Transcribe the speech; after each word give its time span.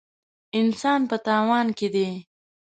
انسان 0.59 1.01
په 1.09 1.15
تاوان 1.25 1.67
کې 1.77 1.87
دی. 1.93 2.09